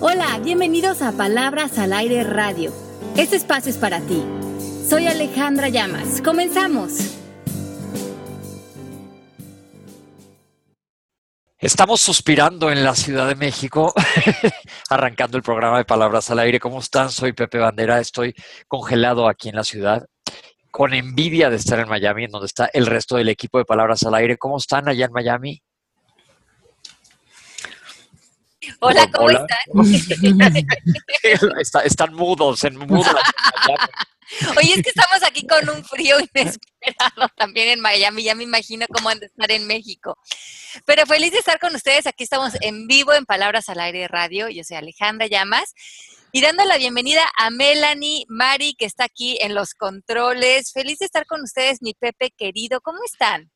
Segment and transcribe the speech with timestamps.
[0.00, 2.72] Hola, bienvenidos a Palabras al Aire Radio.
[3.16, 4.24] Este espacio es para ti.
[4.88, 6.22] Soy Alejandra Llamas.
[6.22, 7.18] Comenzamos.
[11.58, 13.92] Estamos suspirando en la Ciudad de México,
[14.88, 16.60] arrancando el programa de Palabras al Aire.
[16.60, 17.10] ¿Cómo están?
[17.10, 18.36] Soy Pepe Bandera, estoy
[18.68, 20.06] congelado aquí en la ciudad,
[20.70, 24.04] con envidia de estar en Miami, en donde está el resto del equipo de Palabras
[24.04, 24.38] al Aire.
[24.38, 25.60] ¿Cómo están allá en Miami?
[28.80, 29.58] Hola, ¿cómo están?
[31.84, 33.10] están mudos, en mudo.
[34.58, 38.86] Oye, es que estamos aquí con un frío inesperado también en Miami, ya me imagino
[38.92, 40.18] cómo han de estar en México.
[40.84, 44.48] Pero feliz de estar con ustedes, aquí estamos en vivo en Palabras al Aire Radio,
[44.48, 45.74] yo soy Alejandra Llamas,
[46.30, 50.72] y dando la bienvenida a Melanie Mari, que está aquí en los controles.
[50.72, 53.50] Feliz de estar con ustedes, mi Pepe querido, ¿cómo están?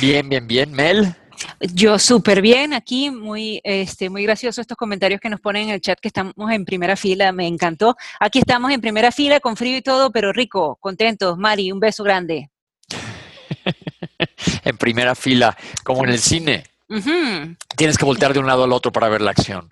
[0.00, 1.14] Bien, bien, bien, Mel.
[1.60, 5.80] Yo súper bien aquí, muy, este, muy gracioso estos comentarios que nos ponen en el
[5.80, 7.96] chat que estamos en primera fila, me encantó.
[8.20, 11.36] Aquí estamos en primera fila con frío y todo, pero rico, contentos.
[11.38, 12.50] Mari, un beso grande.
[14.64, 16.64] en primera fila, como en el cine.
[17.76, 19.70] Tienes que voltear de un lado al otro para ver la acción.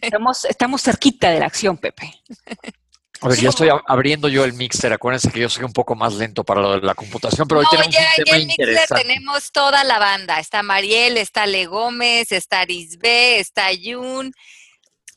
[0.00, 2.12] Estamos, estamos cerquita de la acción, Pepe.
[3.22, 4.92] A ver, ya estoy abriendo yo el mixer.
[4.92, 7.66] Acuérdense que yo soy un poco más lento para lo de la computación, pero hoy
[7.70, 10.38] tenemos ya, un tema el mixer tenemos toda la banda.
[10.38, 14.32] Está Mariel, está Le Gómez, está Arisbe, está Yun.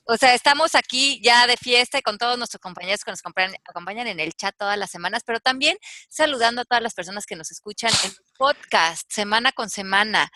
[0.06, 4.08] O sea, estamos aquí ya de fiesta y con todos nuestros compañeros que nos acompañan
[4.08, 5.78] en el chat todas las semanas, pero también
[6.10, 10.30] saludando a todas las personas que nos escuchan en podcast semana con semana.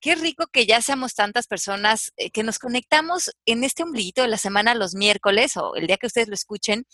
[0.00, 4.28] Qué rico que ya seamos tantas personas eh, que nos conectamos en este ombliguito de
[4.28, 6.86] la semana los miércoles o el día que ustedes lo escuchen,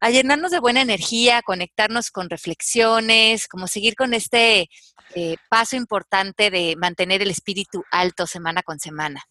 [0.00, 4.68] a llenarnos de buena energía, conectarnos con reflexiones, como seguir con este
[5.14, 9.22] eh, paso importante de mantener el espíritu alto semana con semana.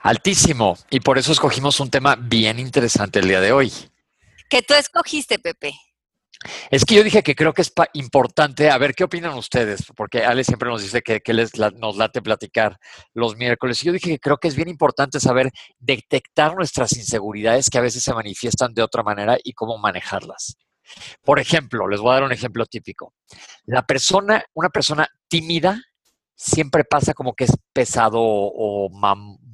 [0.00, 0.76] Altísimo.
[0.90, 3.72] Y por eso escogimos un tema bien interesante el día de hoy.
[4.48, 5.74] ¿Qué tú escogiste, Pepe?
[6.70, 10.24] Es que yo dije que creo que es importante, a ver qué opinan ustedes, porque
[10.24, 12.78] Ale siempre nos dice que, les nos late platicar
[13.12, 13.82] los miércoles.
[13.82, 17.82] Y yo dije que creo que es bien importante saber detectar nuestras inseguridades que a
[17.82, 20.56] veces se manifiestan de otra manera y cómo manejarlas.
[21.22, 23.14] Por ejemplo, les voy a dar un ejemplo típico.
[23.66, 25.80] La persona, una persona tímida,
[26.34, 28.88] siempre pasa como que es pesado o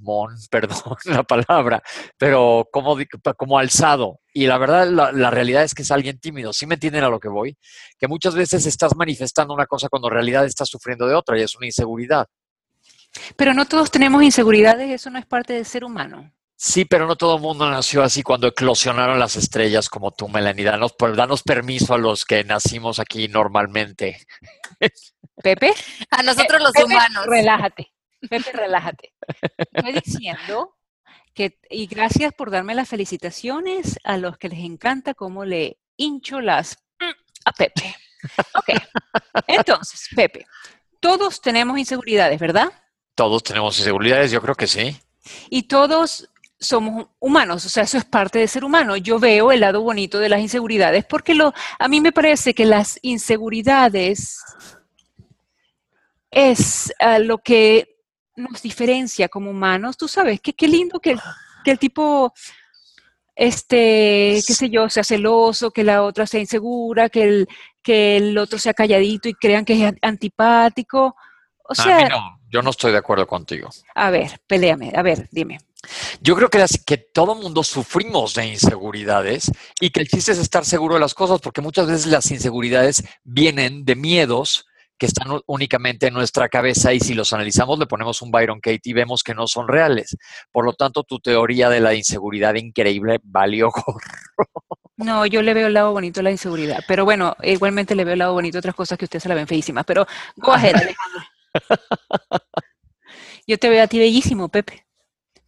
[0.06, 1.82] mamón, perdón la palabra,
[2.18, 2.96] pero como,
[3.36, 4.20] como alzado.
[4.32, 6.52] Y la verdad, la, realidad es que es alguien tímido.
[6.52, 7.56] ¿Sí me entienden a lo que voy?
[7.98, 11.42] Que muchas veces estás manifestando una cosa cuando en realidad estás sufriendo de otra y
[11.42, 12.26] es una inseguridad.
[13.36, 16.30] Pero no todos tenemos inseguridades, eso no es parte del ser humano.
[16.58, 20.64] Sí, pero no todo el mundo nació así cuando eclosionaron las estrellas como tú, Melanie.
[20.64, 24.26] Danos, danos permiso a los que nacimos aquí normalmente.
[25.42, 25.74] Pepe.
[26.10, 27.26] A nosotros los humanos.
[27.26, 27.92] Relájate.
[28.20, 29.14] Pepe, relájate.
[29.72, 30.76] Estoy diciendo
[31.34, 36.40] que, y gracias por darme las felicitaciones a los que les encanta cómo le hincho
[36.40, 36.78] las
[37.44, 37.94] a Pepe.
[38.54, 38.70] Ok.
[39.46, 40.46] Entonces, Pepe,
[41.00, 42.68] todos tenemos inseguridades, ¿verdad?
[43.14, 44.96] Todos tenemos inseguridades, yo creo que sí.
[45.50, 46.28] Y todos
[46.58, 48.96] somos humanos, o sea, eso es parte de ser humano.
[48.96, 52.64] Yo veo el lado bonito de las inseguridades porque lo, a mí me parece que
[52.64, 54.40] las inseguridades
[56.30, 57.95] es ah, lo que
[58.36, 59.96] nos diferencia como humanos.
[59.96, 61.16] Tú sabes, que qué lindo que,
[61.64, 62.32] el tipo,
[63.34, 67.48] este, qué sé yo, sea celoso, que la otra sea insegura, que el,
[67.82, 71.16] que el otro sea calladito y crean que es antipático.
[71.68, 73.70] O sea, no, yo no estoy de acuerdo contigo.
[73.94, 75.58] A ver, peleame, a ver, dime.
[76.20, 80.64] Yo creo que, que todo mundo sufrimos de inseguridades y que el chiste es estar
[80.64, 84.66] seguro de las cosas, porque muchas veces las inseguridades vienen de miedos
[84.98, 88.80] que están únicamente en nuestra cabeza y si los analizamos le ponemos un Byron Kate
[88.84, 90.16] y vemos que no son reales.
[90.50, 93.70] Por lo tanto, tu teoría de la inseguridad increíble valió
[94.96, 98.14] No, yo le veo el lado bonito a la inseguridad, pero bueno, igualmente le veo
[98.14, 100.06] el lado bonito a otras cosas que usted se la ven feísimas, pero
[100.36, 101.20] go ahead, Alejandro.
[103.46, 104.86] Yo te veo a ti bellísimo, Pepe.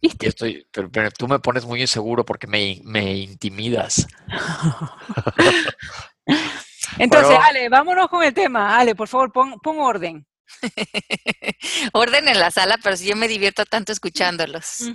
[0.01, 0.29] ¿Viste?
[0.29, 4.07] Estoy, pero, tú me pones muy inseguro porque me, me intimidas.
[6.97, 8.77] Entonces, Ale, vámonos con el tema.
[8.77, 10.25] Ale, por favor, pon, orden.
[11.93, 14.89] orden en la sala, pero si yo me divierto tanto escuchándolos.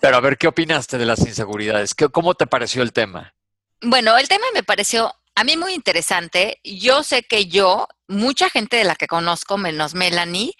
[0.00, 1.94] Pero a ver, ¿qué opinaste de las inseguridades?
[1.94, 3.34] ¿Cómo te pareció el tema?
[3.82, 6.58] Bueno, el tema me pareció a mí muy interesante.
[6.64, 10.52] Yo sé que yo, mucha gente de la que conozco, menos Melanie,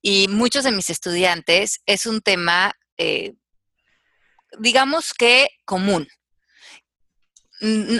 [0.00, 3.34] y muchos de mis estudiantes, es un tema, eh,
[4.58, 6.08] digamos que común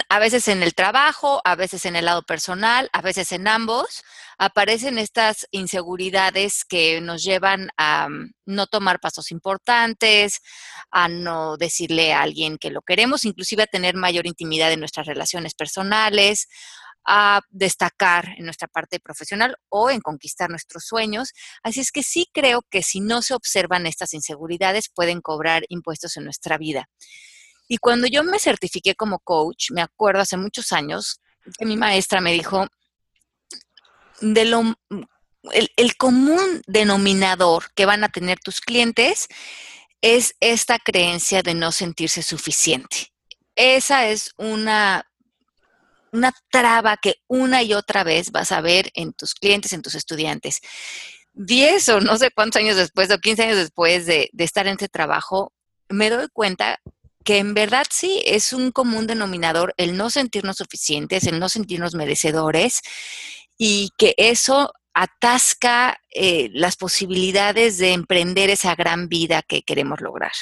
[0.09, 4.03] a veces en el trabajo, a veces en el lado personal, a veces en ambos,
[4.37, 10.41] aparecen estas inseguridades que nos llevan a mm, no tomar pasos importantes,
[10.91, 15.07] a no decirle a alguien que lo queremos, inclusive a tener mayor intimidad en nuestras
[15.07, 16.49] relaciones personales,
[17.05, 21.31] a destacar en nuestra parte profesional o en conquistar nuestros sueños.
[21.63, 26.17] Así es que sí creo que si no se observan estas inseguridades pueden cobrar impuestos
[26.17, 26.89] en nuestra vida.
[27.67, 31.19] Y cuando yo me certifiqué como coach, me acuerdo hace muchos años
[31.57, 32.67] que mi maestra me dijo,
[34.21, 34.75] de lo,
[35.51, 39.27] el, común denominador que van a tener tus clientes
[40.01, 43.13] es esta creencia de no sentirse suficiente.
[43.55, 45.05] Esa es una,
[46.11, 49.95] una traba que una y otra vez vas a ver en tus clientes, en tus
[49.95, 50.59] estudiantes.
[51.33, 54.73] Diez o no sé cuántos años después o quince años después de, de estar en
[54.73, 55.51] este trabajo,
[55.89, 56.79] me doy cuenta
[57.23, 61.95] que en verdad sí es un común denominador el no sentirnos suficientes, el no sentirnos
[61.95, 62.81] merecedores
[63.57, 70.33] y que eso atasca eh, las posibilidades de emprender esa gran vida que queremos lograr.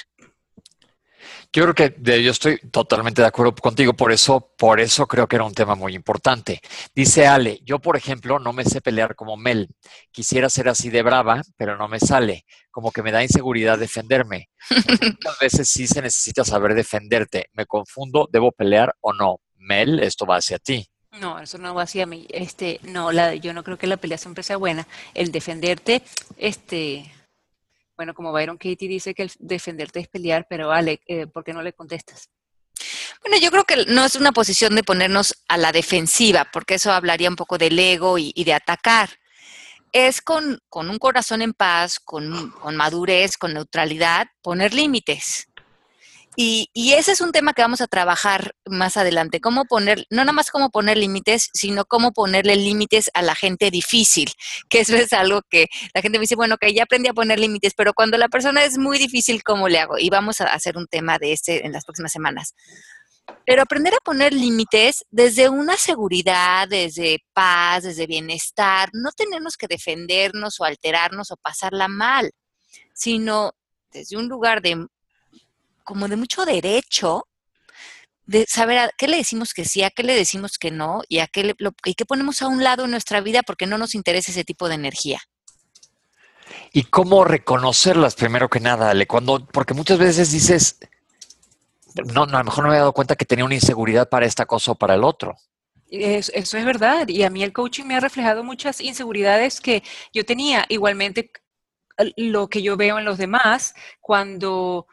[1.54, 5.36] Yo creo que yo estoy totalmente de acuerdo contigo, por eso, por eso creo que
[5.36, 6.62] era un tema muy importante.
[6.96, 9.68] Dice Ale, yo por ejemplo no me sé pelear como Mel.
[10.12, 12.46] Quisiera ser así de brava, pero no me sale.
[12.72, 14.50] Como que me da inseguridad defenderme.
[14.70, 17.50] Muchas veces sí se necesita saber defenderte.
[17.52, 19.42] Me confundo, ¿debo pelear o no?
[19.58, 20.88] Mel, esto va hacia ti.
[21.20, 22.28] No, eso no va hacia mí.
[22.30, 24.88] Este, no, la, yo no creo que la pelea siempre sea buena.
[25.14, 26.02] El defenderte,
[26.38, 27.12] este,
[27.96, 31.54] bueno, como Byron Katie dice que el defenderte es pelear, pero vale, eh, ¿por qué
[31.54, 32.30] no le contestas?
[33.22, 36.92] Bueno, yo creo que no es una posición de ponernos a la defensiva, porque eso
[36.92, 39.10] hablaría un poco del ego y, y de atacar.
[39.92, 45.51] Es con, con, un corazón en paz, con, con madurez, con neutralidad, poner límites.
[46.38, 50.32] Y, ese es un tema que vamos a trabajar más adelante, cómo poner, no nada
[50.32, 54.32] más cómo poner límites, sino cómo ponerle límites a la gente difícil,
[54.70, 57.40] que eso es algo que la gente me dice, bueno, que ya aprendí a poner
[57.40, 59.98] límites, pero cuando la persona es muy difícil, ¿cómo le hago?
[59.98, 62.56] Y vamos a hacer un tema de este en las próximas semanas.
[63.46, 69.68] Pero aprender a poner límites desde una seguridad, desde paz, desde bienestar, no tenemos que
[69.68, 72.32] defendernos o alterarnos o pasarla mal,
[72.94, 73.54] sino
[73.92, 74.88] desde un lugar de
[75.92, 77.28] como de mucho derecho
[78.26, 81.20] de saber a qué le decimos que sí, a qué le decimos que no y
[81.20, 83.78] a qué, le, lo, y qué ponemos a un lado en nuestra vida porque no
[83.78, 85.20] nos interesa ese tipo de energía.
[86.72, 89.06] ¿Y cómo reconocerlas primero que nada, Ale?
[89.06, 90.80] Cuando, porque muchas veces dices,
[92.14, 94.26] no, no, a lo mejor no me he dado cuenta que tenía una inseguridad para
[94.26, 95.36] esta cosa o para el otro.
[95.90, 97.10] Eso, eso es verdad.
[97.10, 99.84] Y a mí el coaching me ha reflejado muchas inseguridades que
[100.14, 100.66] yo tenía.
[100.70, 101.34] Igualmente,
[102.16, 104.88] lo que yo veo en los demás cuando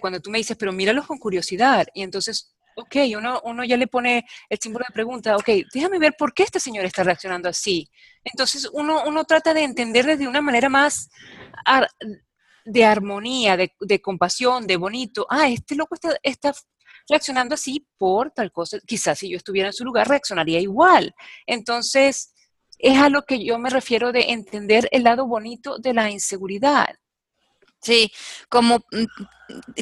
[0.00, 3.86] Cuando tú me dices, pero míralos con curiosidad, y entonces, ok, uno, uno ya le
[3.86, 7.88] pone el símbolo de pregunta, ok, déjame ver por qué este señor está reaccionando así.
[8.24, 11.08] Entonces, uno, uno trata de entender de una manera más
[12.64, 15.26] de armonía, de, compasión, de bonito.
[15.30, 16.52] Ah, este loco está
[17.08, 18.78] reaccionando así por tal cosa.
[18.86, 21.14] Quizás si yo estuviera en su lugar, reaccionaría igual.
[21.46, 22.34] Entonces,
[22.78, 26.96] es a lo que yo me refiero de entender el lado bonito de la inseguridad.
[27.80, 28.12] Sí,
[28.48, 28.84] como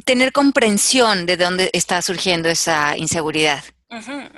[0.04, 3.64] tener comprensión de dónde está surgiendo esa inseguridad.
[3.90, 4.30] Uh -huh.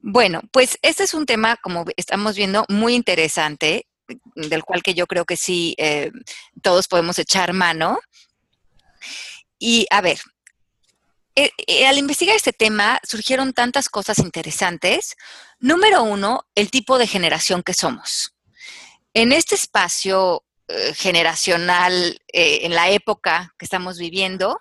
[0.00, 3.86] Bueno, pues este es un tema, como estamos viendo, muy interesante,
[4.34, 6.10] del cual que yo creo que sí eh,
[6.62, 7.98] todos podemos echar mano.
[9.58, 10.18] Y a ver,
[11.34, 15.16] eh, eh, al investigar este tema surgieron tantas cosas interesantes.
[15.58, 18.34] Número uno, el tipo de generación que somos.
[19.14, 24.60] En este espacio eh, generacional eh, en la época que estamos viviendo,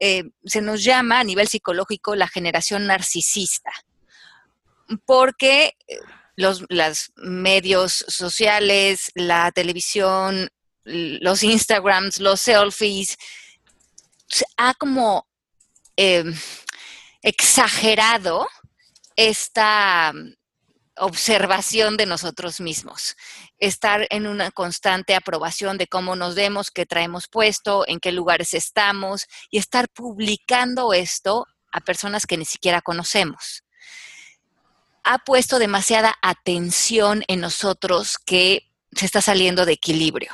[0.00, 3.70] eh, se nos llama a nivel psicológico la generación narcisista,
[5.04, 5.76] porque
[6.36, 6.64] los
[7.16, 10.48] medios sociales, la televisión,
[10.84, 13.18] los Instagrams, los selfies,
[14.56, 15.26] ha como
[17.22, 18.46] exagerado
[19.16, 20.14] esta
[20.98, 23.16] observación de nosotros mismos,
[23.58, 28.54] estar en una constante aprobación de cómo nos vemos, qué traemos puesto, en qué lugares
[28.54, 33.64] estamos y estar publicando esto a personas que ni siquiera conocemos.
[35.04, 40.32] Ha puesto demasiada atención en nosotros que se está saliendo de equilibrio.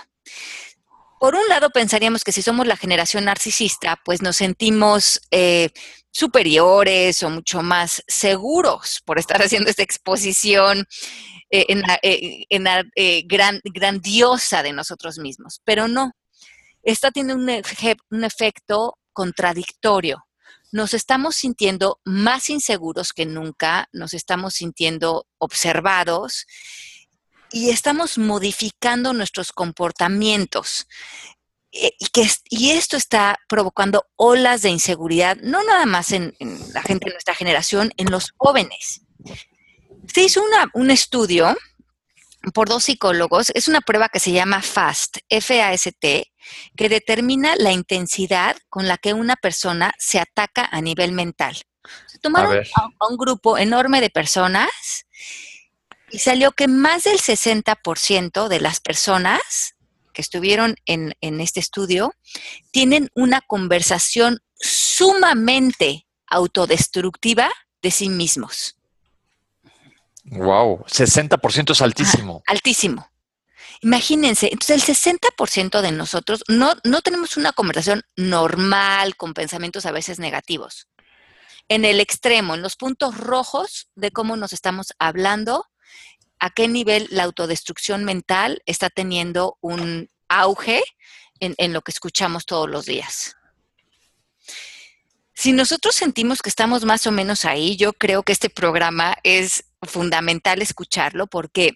[1.23, 5.71] Por un lado, pensaríamos que si somos la generación narcisista, pues nos sentimos eh,
[6.13, 10.87] superiores o mucho más seguros por estar haciendo esta exposición
[11.51, 15.61] eh, en eh, en eh, gran, grandiosa de nosotros mismos.
[15.65, 16.13] Pero no,
[16.83, 17.49] esta tiene un,
[18.11, 20.25] un efecto contradictorio.
[20.71, 26.47] nos estamos sintiendo más inseguros que nunca, nos estamos sintiendo observados
[27.51, 30.87] y estamos modificando nuestros comportamientos.
[31.73, 36.59] Eh, Y, que, y esto está provocando olas de inseguridad, no nada más en, en
[36.75, 39.01] la gente de nuestra generación, en los jóvenes.
[40.13, 41.57] Se hizo una- un estudio
[42.55, 46.33] por dos psicólogos, es una prueba que se llama FAST, F-A-S-T,
[46.77, 51.57] que determina la intensidad con la que una persona se ataca a nivel mental.
[52.07, 52.53] Se tomaron
[53.01, 54.71] a un grupo enorme de personas
[56.11, 59.72] y salió que más del 60% de las personas
[60.13, 62.13] que estuvieron en, en este estudio
[62.71, 67.51] tienen una conversación sumamente autodestructiva
[67.83, 68.77] de sí mismos.
[70.25, 72.43] Wow, 60% es altísimo.
[72.47, 73.09] altísimo.
[73.81, 79.91] Imagínense, entonces el 60% de nosotros no, no tenemos una conversación normal con pensamientos a
[79.91, 80.89] veces negativos.
[81.69, 85.67] En el extremo, en los puntos rojos de cómo nos estamos hablando,
[86.43, 90.83] a qué nivel la autodestrucción mental está teniendo un auge
[91.39, 93.37] en, lo que escuchamos todos los días.
[95.35, 99.67] Si nosotros sentimos que estamos más o menos ahí, yo creo que este programa es
[99.83, 101.75] fundamental escucharlo porque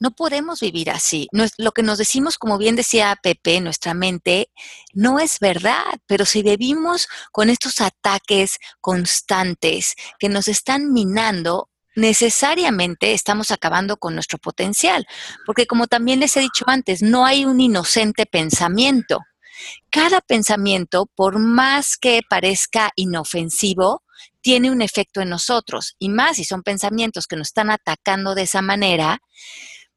[0.00, 1.28] no podemos vivir así.
[1.30, 4.50] No es- lo que nos decimos, como bien decía Pepe, nuestra mente,
[4.94, 13.12] no es verdad, pero si vivimos con estos ataques constantes que nos están minando, necesariamente
[13.12, 15.06] estamos acabando con nuestro potencial,
[15.46, 19.20] porque como también les he dicho antes, no hay un inocente pensamiento.
[19.90, 24.02] Cada pensamiento, por más que parezca inofensivo,
[24.40, 25.96] tiene un efecto en nosotros.
[25.98, 29.20] Y más si son pensamientos que nos están atacando de esa manera,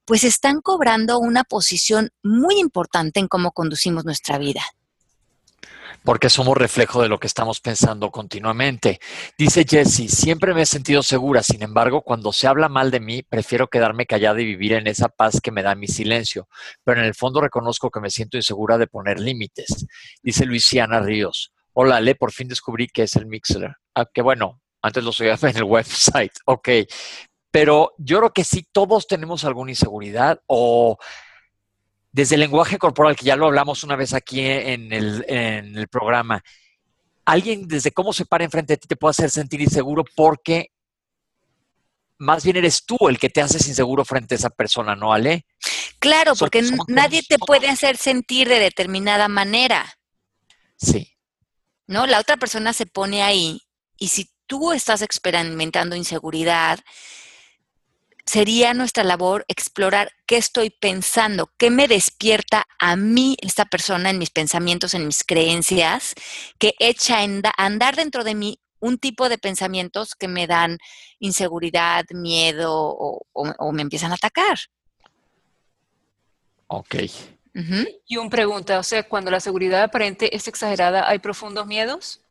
[0.05, 4.61] pues están cobrando una posición muy importante en cómo conducimos nuestra vida.
[6.07, 9.01] Porque somos reflejo de lo que estamos pensando continuamente.
[9.37, 13.23] Dice Jessie, siempre me he sentido segura, sin embargo, cuando se habla mal de mí,
[13.23, 16.47] prefiero quedarme callada y vivir en esa paz que me da mi silencio,
[16.85, 19.85] pero en el fondo reconozco que me siento insegura de poner límites.
[20.23, 23.75] Dice Luisiana Ríos, hola Ale, por fin descubrí que es el Mixler.
[23.93, 26.69] Ah, que bueno, antes lo subía en el website, ok.
[27.51, 30.97] Pero yo creo que sí, todos tenemos alguna inseguridad o
[32.17, 35.87] desde el lenguaje corporal, que ya lo hablamos una vez aquí en el, en el
[35.87, 36.43] programa,
[37.25, 40.71] alguien desde cómo se para enfrente de ti te puede hacer sentir inseguro porque
[42.17, 45.45] más bien eres tú el que te haces inseguro frente a esa persona, ¿no, Ale?
[45.99, 49.85] Claro, porque nadie te puede hacer sentir de determinada manera,
[50.75, 51.13] Sí.
[51.85, 52.07] ¿no?
[52.07, 53.61] La otra persona se pone ahí
[53.95, 56.79] y si tú estás experimentando inseguridad,
[58.27, 64.19] sería nuestra labor explorar qué estoy pensando, qué me despierta a mí esta persona en
[64.19, 66.13] mis pensamientos, en mis creencias,
[66.59, 70.45] que echa a anda- a andar dentro de mí un tipo de pensamientos que me
[70.45, 70.77] dan
[71.19, 74.59] inseguridad, miedo o, o- o me empiezan a atacar.
[76.67, 76.95] Ok.
[78.05, 82.21] Y un pregunta, o sea, cuando la seguridad aparente es exagerada, ¿hay profundos miedos?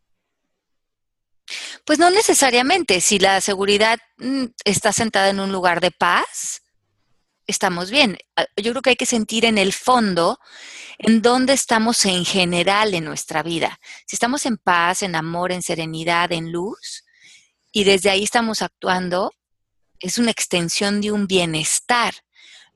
[1.84, 3.00] Pues no necesariamente.
[3.00, 6.62] Si la seguridad mm, está sentada en un lugar de paz,
[7.46, 8.18] estamos bien.
[8.36, 10.38] Ah, Yo creo que hay que sentir en el fondo
[10.98, 13.78] en dónde estamos en general en nuestra vida.
[14.06, 17.04] Si estamos en paz, en amor, en serenidad, en luz,
[17.72, 19.32] y desde ahí estamos actuando,
[20.00, 22.14] es una extensión de un bienestar.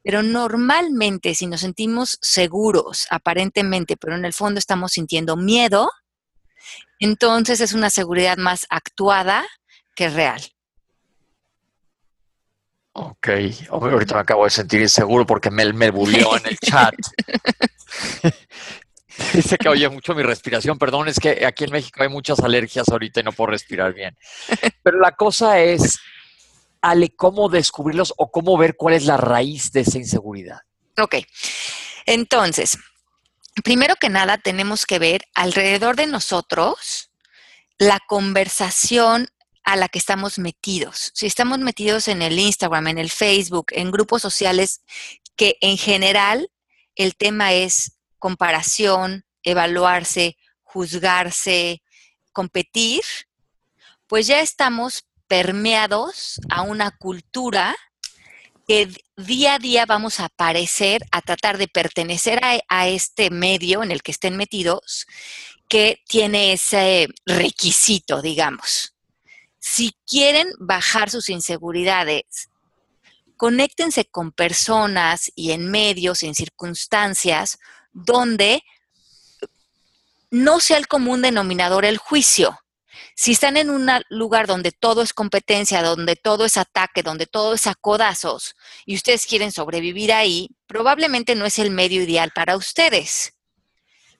[0.03, 5.91] Pero normalmente si nos sentimos seguros, aparentemente, pero en el fondo estamos sintiendo miedo,
[7.01, 9.45] entonces es una seguridad más actuada
[9.95, 10.43] que real.
[12.93, 13.29] Ok.
[13.71, 16.95] Ahorita me acabo de sentir inseguro porque Mel me bulió en el chat.
[19.35, 20.79] Dice que oye mucho mi respiración.
[20.79, 24.17] Perdón, es que aquí en México hay muchas alergias ahorita y no puedo respirar bien.
[24.83, 25.99] Pero la cosa es,
[26.81, 30.61] Ale, ¿cómo descubrirlos o cómo ver cuál es la raíz de esa inseguridad?
[30.99, 31.17] Ok,
[32.07, 32.79] entonces,
[33.63, 37.11] primero que nada tenemos que ver alrededor de nosotros
[37.79, 39.29] la conversación
[39.65, 41.13] a la que estamos metidos.
[41.15, 44.83] Si estamos metidos en el Instagram, en el Facebook, en grupos sociales
[45.37, 46.51] que en general
[46.95, 51.83] el tema es comparación, evaluarse, juzgarse,
[52.33, 53.03] competir,
[54.07, 57.77] pues ya estamos permeados a una cultura
[58.71, 63.83] que día a día vamos a aparecer a tratar de pertenecer a, a este medio
[63.83, 65.09] en el que estén metidos
[65.67, 68.95] que tiene ese requisito, digamos.
[69.59, 72.49] Si quieren bajar sus inseguridades,
[73.37, 77.59] conéctense con personas y en medios, en circunstancias
[77.93, 78.63] donde
[80.31, 82.57] no sea el común denominador el juicio,
[83.23, 87.53] Si están en un lugar donde todo es competencia, donde todo es ataque, donde todo
[87.53, 92.57] es a codazos y ustedes quieren sobrevivir ahí, probablemente no es el medio ideal para
[92.57, 93.35] ustedes.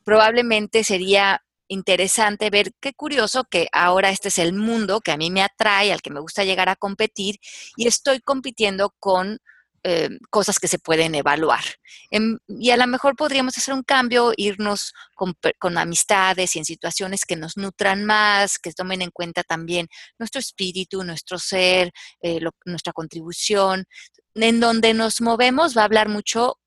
[0.05, 5.31] Probablemente sería interesante ver qué curioso que ahora este es el mundo que a mí
[5.31, 7.37] me atrae, al que me gusta llegar a competir
[7.79, 9.39] y estoy compitiendo con
[9.83, 11.65] eh, cosas que se pueden evaluar.
[12.11, 17.25] Em, y a lo mejor podríamos hacer un cambio, irnos con, amistades y en situaciones
[17.25, 22.93] que nos nutran más, que tomen en cuenta también nuestro espíritu, nuestro ser, eh, nuestra
[22.93, 23.87] contribución.
[24.35, 26.59] En donde nos movemos va a hablar mucho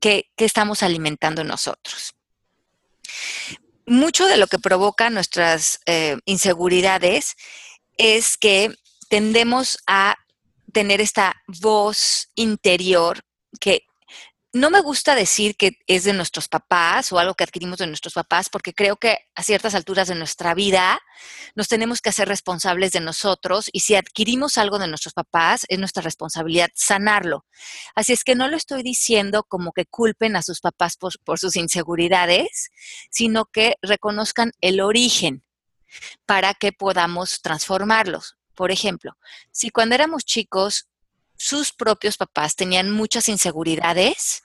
[0.00, 2.14] que, estamos alimentando nosotros.
[3.86, 7.36] Mucho de lo que provoca nuestras eh, inseguridades
[7.98, 8.74] es que
[9.08, 10.16] tendemos a
[10.72, 13.20] tener esta voz interior
[13.60, 13.84] que
[14.54, 18.12] no me gusta decir que es de nuestros papás o algo que adquirimos de nuestros
[18.12, 21.00] papás, porque creo que a ciertas alturas de nuestra vida
[21.54, 25.78] nos tenemos que hacer responsables de nosotros y si adquirimos algo de nuestros papás, es
[25.78, 27.46] nuestra responsabilidad sanarlo.
[27.94, 31.38] Así es que no lo estoy diciendo como que culpen a sus papás por, por
[31.38, 32.70] sus inseguridades,
[33.10, 35.44] sino que reconozcan el origen
[36.26, 38.36] para que podamos transformarlos.
[38.62, 39.16] Por ejemplo,
[39.50, 40.86] si cuando éramos chicos
[41.36, 44.44] sus propios papás tenían muchas inseguridades,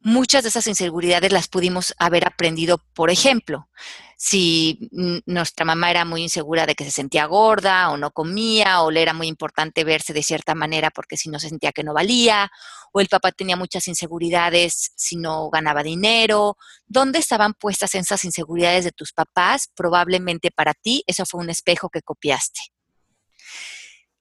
[0.00, 3.68] muchas de esas inseguridades las pudimos haber aprendido, por ejemplo,
[4.16, 4.90] si
[5.26, 9.02] nuestra mamá era muy insegura de que se sentía gorda o no comía, o le
[9.02, 12.50] era muy importante verse de cierta manera porque si no se sentía que no valía,
[12.90, 16.56] o el papá tenía muchas inseguridades si no ganaba dinero,
[16.88, 19.70] ¿dónde estaban puestas esas inseguridades de tus papás?
[19.72, 22.75] Probablemente para ti eso fue un espejo que copiaste.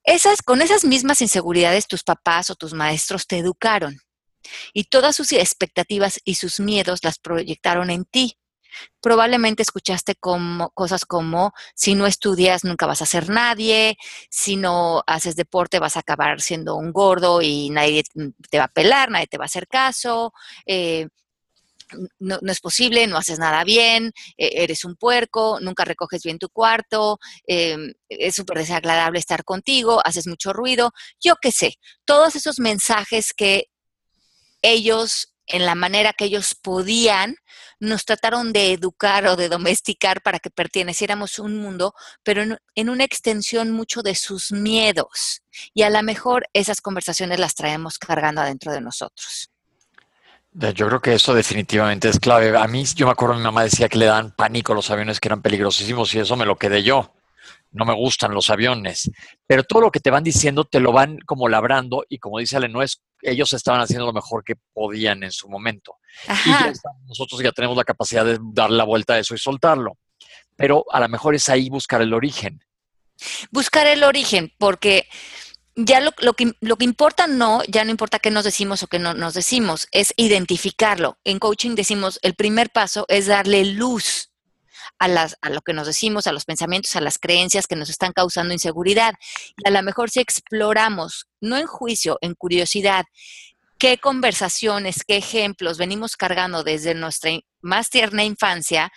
[0.05, 3.97] Esas, con esas mismas inseguridades tus papás o tus maestros te educaron.
[4.73, 8.37] Y todas sus expectativas y sus miedos las proyectaron en ti.
[9.01, 13.97] Probablemente escuchaste como, cosas como, si no estudias nunca vas a ser nadie,
[14.29, 18.03] si no haces deporte vas a acabar siendo un gordo y nadie
[18.49, 20.33] te va a pelar, nadie te va a hacer caso,
[20.65, 21.07] eh,
[22.19, 26.49] no, es posible, no haces nada bien, e, eres un puerco, nunca recoges bien tu
[26.49, 32.59] cuarto, em, es súper desagradable estar contigo, haces mucho ruido, yo qué sé, todos esos
[32.59, 33.69] mensajes que
[34.61, 37.35] ellos, en la manera que ellos podían,
[37.79, 41.93] nos trataron de educar o de domesticar para que perteneciéramos a un mundo,
[42.23, 45.43] pero en, en una extensión mucho de sus miedos.
[45.73, 49.51] Y a lo mejor esas conversaciones las traemos cargando adentro de nosotros.
[50.57, 52.57] Yo creo que eso definitivamente es clave.
[52.57, 55.19] A mí, yo me acuerdo, mi mamá decía que le dan pánico a los aviones
[55.19, 57.13] que eran peligrosísimos y eso me lo quedé yo.
[57.71, 59.11] No me gustan los aviones.
[59.45, 62.55] Pero todo lo que te van diciendo te lo van como labrando y como dice
[62.55, 65.97] Ale, no es, ellos estaban haciendo lo mejor que podían en su momento.
[66.45, 66.51] Y
[67.05, 69.97] nosotros ya tenemos la capacidad de dar la vuelta a eso y soltarlo.
[70.55, 72.61] Pero a lo mejor es ahí buscar el origen.
[73.51, 75.05] Buscar el origen, porque
[75.75, 78.99] ya lo, que, lo que importa no, ya no importa qué nos decimos o qué
[78.99, 81.17] no nos decimos, es identificarlo.
[81.23, 84.31] En coaching decimos, el primer paso es darle luz
[84.99, 87.89] a, las, a lo que nos decimos, a los pensamientos, a las creencias que nos
[87.89, 89.15] están causando inseguridad.
[89.57, 93.05] Y a lo mejor si exploramos, no en juicio, en curiosidad,
[93.77, 98.91] qué conversaciones, qué ejemplos venimos cargando desde nuestra más tierna infancia,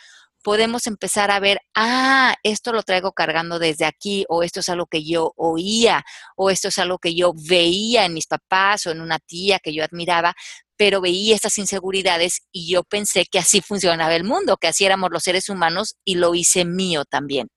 [0.48, 4.86] podemos empezar a ver, ah, esto lo traigo cargando desde aquí, o esto es algo
[4.86, 6.06] que yo oía,
[6.36, 9.74] o esto es algo que yo veía en mis papás o en una tía que
[9.74, 10.34] yo admiraba,
[10.74, 15.10] pero veía estas inseguridades y yo pensé que así funcionaba el mundo, que así éramos
[15.12, 17.50] los seres humanos y lo hice mío también.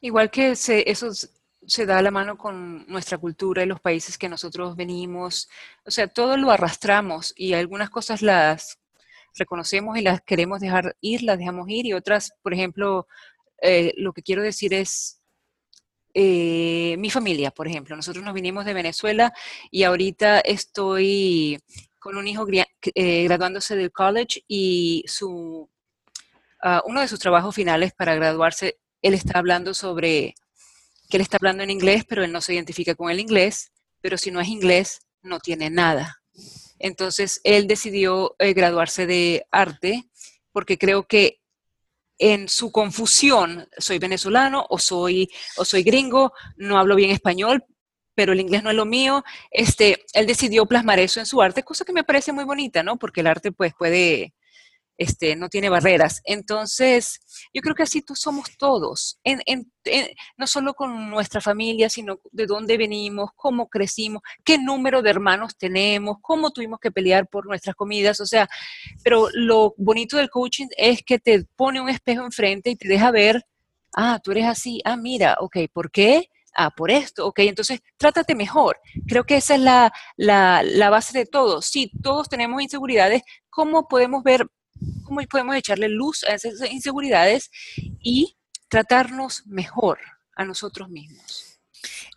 [0.00, 1.10] Igual que eso
[1.66, 5.48] se da a la mano con nuestra cultura y los países que nosotros venimos,
[5.84, 8.78] o sea, todo lo arrastramos y algunas cosas las
[9.34, 13.06] reconocemos y las queremos dejar ir, las dejamos ir y otras, por ejemplo,
[13.60, 15.20] eh, lo que quiero decir es
[16.14, 17.96] eh, mi familia, por ejemplo.
[17.96, 19.32] Nosotros nos vinimos de Venezuela
[19.70, 21.58] y ahorita estoy
[21.98, 25.70] con un hijo eh, graduándose del college y su,
[26.62, 30.34] ah, uno de sus trabajos finales para graduarse, él está hablando sobre
[31.08, 34.18] que él está hablando en inglés, pero él no se identifica con el inglés, pero
[34.18, 36.22] si no es inglés, no tiene nada.
[36.82, 40.04] Entonces, él decidió eh, graduarse de arte
[40.50, 41.40] porque creo que
[42.18, 47.64] en su confusión, soy venezolano o soy, o soy gringo, no hablo bien español,
[48.14, 51.62] pero el inglés no es lo mío, este, él decidió plasmar eso en su arte,
[51.62, 52.96] cosa que me parece muy bonita, ¿no?
[52.98, 54.34] Porque el arte pues puede,
[54.96, 56.20] este, no tiene barreras.
[56.24, 57.20] Entonces,
[57.52, 59.18] yo creo que así somos todos,
[60.36, 65.56] no solo con nuestra familia, sino de dónde venimos, cómo crecimos, qué número de hermanos
[65.56, 68.48] tenemos, cómo tuvimos que pelear por nuestras comidas, o sea,
[69.02, 73.10] pero lo bonito del coaching es que te pone un espejo enfrente y te deja
[73.10, 73.44] ver
[73.94, 76.28] ah, tú eres así, ah, mira, ok, ¿por qué?
[76.54, 78.78] Ah, por esto, ok, entonces trátate mejor.
[79.06, 81.62] Creo que esa es la, la, la base de todo.
[81.62, 84.46] Si todos tenemos inseguridades, ¿cómo podemos ver,
[85.12, 87.50] cómo podemos echarle luz a esas inseguridades
[88.00, 88.36] y
[88.68, 89.98] tratarnos mejor
[90.34, 91.60] a nosotros mismos?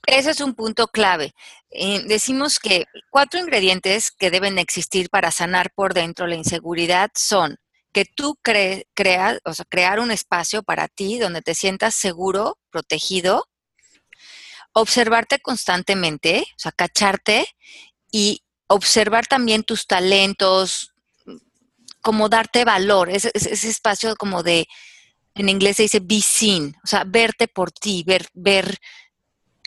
[0.07, 1.33] Ese es un punto clave.
[1.71, 7.57] Eh, decimos que cuatro ingredientes que deben existir para sanar por dentro la inseguridad son
[7.91, 13.47] que tú creas, o sea, crear un espacio para ti donde te sientas seguro, protegido,
[14.73, 17.47] observarte constantemente, o sea, cacharte
[18.11, 20.94] y observar también tus talentos,
[22.05, 24.67] como darte valor, ese, ese espacio como de,
[25.33, 28.77] en inglés se dice be seen, o sea, verte por ti, ver, ver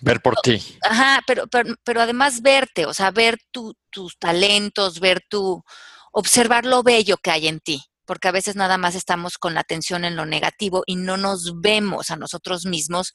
[0.01, 0.79] Ver por ti.
[0.89, 5.65] Ajá, pero, pero, además verte, o sea, ver tus talentos, ver tu,
[6.13, 9.61] observar lo bello que hay en ti, porque a veces nada más estamos con la
[9.61, 13.13] atención en lo negativo y no nos vemos a nosotros mismos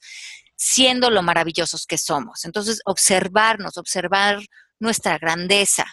[0.56, 2.44] siendo lo maravillosos que somos.
[2.44, 4.40] Entonces, observarnos, observar
[4.78, 5.86] nuestra grandeza,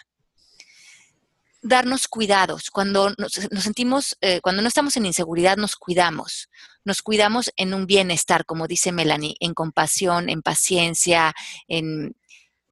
[1.62, 2.70] darnos cuidados.
[2.70, 6.48] Cuando nos, sentimos, eh, cuando no estamos en inseguridad, nos cuidamos.
[6.84, 11.32] Nos cuidamos en un bienestar, como dice Melanie, en compasión, en paciencia,
[11.68, 12.16] en,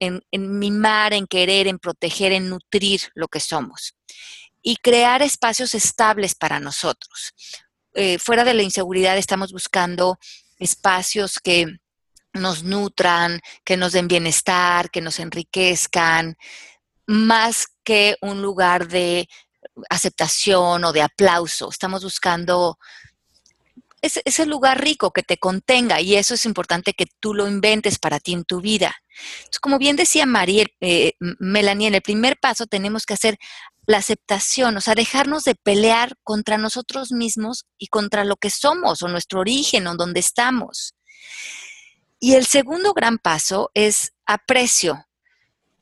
[0.01, 3.95] en, mimar, en querer, en proteger, en nutrir lo que somos.
[4.61, 7.33] Y crear espacios estables para nosotros.
[7.95, 10.19] Eh, fuera de la inseguridad estamos buscando
[10.59, 11.67] espacios que
[12.33, 16.37] nos nutran, que nos den bienestar, que nos enriquezcan,
[17.07, 17.67] más
[18.21, 19.29] un lugar de
[19.89, 21.71] aceptación o de aplauso.
[21.71, 22.79] Estamos buscando
[24.03, 27.99] ese, ese, lugar rico que te contenga y eso es importante que tú lo inventes
[27.99, 28.95] para ti en tu vida.
[29.39, 33.39] Entonces, como bien decía María, eh, Melanie, en el primer paso tenemos que hacer
[33.87, 39.03] la aceptación, o sea, dejarnos de pelear contra nosotros mismos y contra lo que somos
[39.03, 40.95] o nuestro origen o donde estamos.
[42.21, 45.07] Y el segundo gran paso es aprecio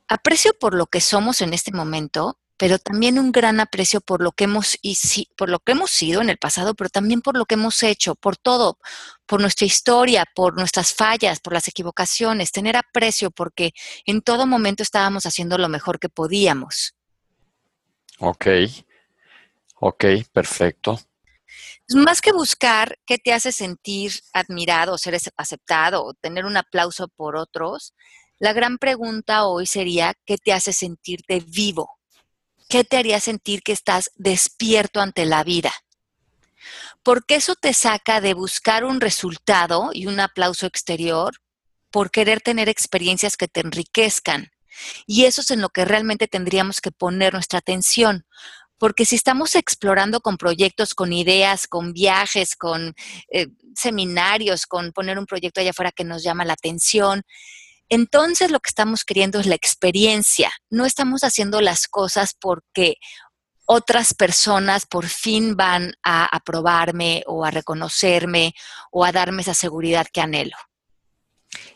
[0.08, 4.32] aprecio por lo que somos en este momento, pero también un gran aprecio por lo
[4.32, 4.78] que hemos
[5.36, 8.16] por lo que hemos sido en el pasado, pero también por lo que hemos hecho,
[8.16, 8.78] por todo,
[9.26, 13.72] por nuestra historia, por nuestras fallas, por las equivocaciones, tener aprecio porque
[14.06, 16.96] en todo momento estábamos haciendo lo mejor que podíamos.
[18.18, 18.46] Ok,
[19.76, 20.98] ok, perfecto.
[21.94, 27.36] Más que buscar qué te hace sentir admirado, ser aceptado o tener un aplauso por
[27.36, 27.94] otros,
[28.38, 31.98] la gran pregunta hoy sería, ¿qué te hace sentirte vivo?
[32.68, 35.72] ¿Qué te haría sentir que estás despierto ante la vida?
[37.02, 41.34] Porque eso te saca de buscar un resultado y un aplauso exterior
[41.90, 44.50] por querer tener experiencias que te enriquezcan.
[45.06, 48.24] Y eso es en lo que realmente tendríamos que poner nuestra atención.
[48.76, 52.94] Porque si estamos explorando con proyectos, con ideas, con viajes, con
[53.32, 57.22] eh, seminarios, con poner un proyecto allá afuera que nos llama la atención,
[57.88, 60.50] entonces lo que estamos queriendo es la experiencia.
[60.70, 62.96] No estamos haciendo las cosas porque
[63.66, 68.54] otras personas por fin van a aprobarme o a reconocerme
[68.90, 70.56] o a darme esa seguridad que anhelo.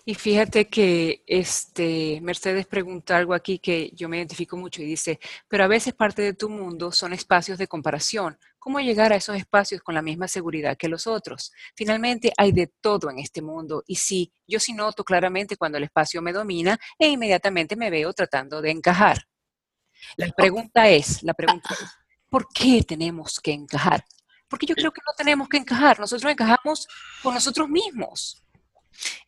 [0.05, 5.21] Y fíjate que este, Mercedes pregunta algo aquí que yo me identifico mucho y dice,
[5.49, 8.39] pero a veces parte de tu mundo son espacios de comparación.
[8.63, 11.51] ¿Cómo llegar a esos espacios con la misma seguridad que los otros?
[11.75, 15.85] Finalmente hay de todo en este mundo y sí, yo sí noto claramente cuando el
[15.85, 19.27] espacio me domina e inmediatamente me veo tratando de encajar.
[20.15, 21.89] La pregunta es, la pregunta es,
[22.29, 24.05] ¿por qué tenemos que encajar?
[24.47, 26.87] Porque yo creo que no tenemos que encajar, nosotros encajamos
[27.21, 28.45] con nosotros mismos.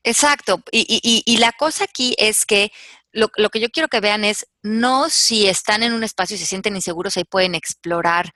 [0.04, 0.62] Exacto.
[0.70, 2.70] Y, la cosa aquí es que
[3.10, 6.46] lo, que yo quiero que vean es, no si están en un espacio y se
[6.46, 8.32] sienten inseguros, ahí pueden explorar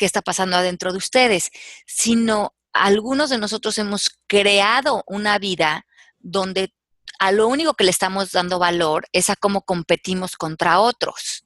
[0.00, 1.50] qué está pasando adentro de ustedes,
[1.86, 5.84] sino algunos de nosotros hemos creado una vida
[6.18, 6.72] donde
[7.18, 11.44] a lo único que le estamos dando valor es a cómo competimos contra otros.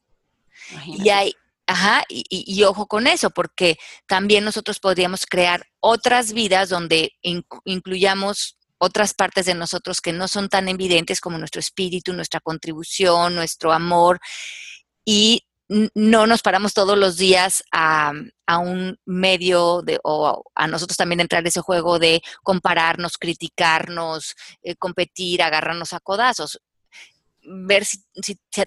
[0.87, 1.35] Y hay,
[1.67, 7.12] Ajá, y, y, ojo con eso, porque también nosotros podríamos crear otras vidas donde
[7.64, 13.35] incluyamos otras partes de nosotros que no son tan evidentes como nuestro espíritu, nuestra contribución,
[13.35, 14.21] nuestro amor,
[15.07, 18.12] y no nos paramos todos los días a,
[18.61, 24.77] un medio de, o a nosotros también entrar en ese juego de compararnos, criticarnos, eh,
[24.77, 26.61] competir, agarrarnos a codazos,
[27.42, 28.05] ver si,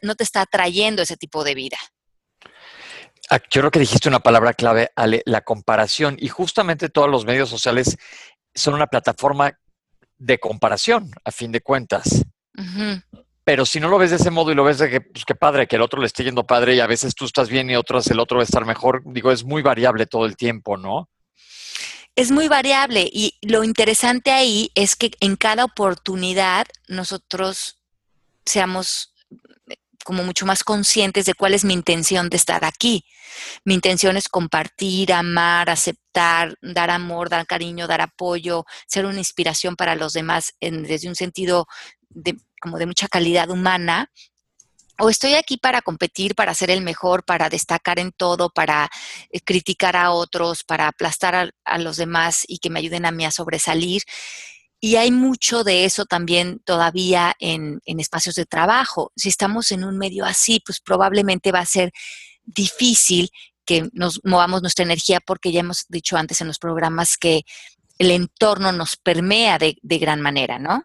[0.01, 1.77] no te está atrayendo ese tipo de vida.
[3.29, 6.15] Ah, yo creo que dijiste una palabra clave, Ale, la comparación.
[6.19, 7.97] Y justamente todos los medios sociales
[8.55, 9.59] son una plataforma
[10.17, 12.25] de comparación, a fin de cuentas.
[13.47, 15.33] Pero si no lo ves de ese modo y lo ves de que, pues qué
[15.33, 17.77] padre, que el otro le esté yendo padre y a veces tú estás bien y
[17.77, 21.07] otras el otro va a estar mejor, digo, es muy variable todo el tiempo, ¿no?
[22.17, 27.77] es muy variable y lo interesante ahí es que en cada oportunidad nosotros
[28.43, 29.13] seamos
[29.69, 33.05] eh, como mucho más conscientes de cuál es mi intención de estar aquí.
[33.63, 39.75] Mi intención es compartir, amar, aceptar, dar amor, dar cariño, dar apoyo, ser una inspiración
[39.75, 41.67] para los demás desde un sentido
[42.09, 44.11] de, como de mucha calidad humana
[44.99, 48.89] o estoy aquí para competir, para ser el mejor, para destacar en todo, para
[49.29, 53.23] eh, criticar a otros, para aplastar a, los demás y que me ayuden a mí
[53.25, 54.01] a sobresalir.
[54.79, 59.11] Y hay mucho de eso también todavía en, en, espacios de trabajo.
[59.15, 61.91] Si estamos en un medio así, pues probablemente va a ser
[62.43, 63.29] difícil
[63.65, 67.43] que nos movamos nuestra energía porque ya hemos dicho antes en los programas que
[67.99, 70.83] el entorno nos permea de, de gran manera, ¿no?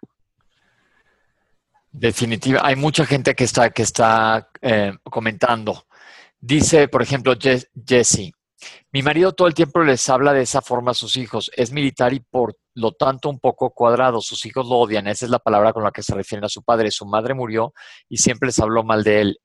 [1.93, 2.61] Definitiva.
[2.65, 5.85] Hay mucha gente que está, que está eh, comentando.
[6.41, 8.33] Dice, por ejemplo, Jesse,
[8.91, 11.51] mi marido todo el tiempo les habla de esa forma a sus hijos.
[11.55, 14.23] Es militar y por lo tanto un poco cuadrado.
[14.23, 15.07] Sus hijos lo odian.
[15.07, 16.91] Esa es la palabra con la que se refieren a su padre.
[16.91, 17.75] Su madre murió
[18.09, 19.41] y siempre les habló mal de él.